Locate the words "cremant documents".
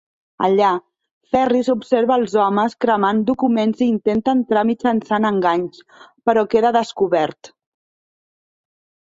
2.85-3.83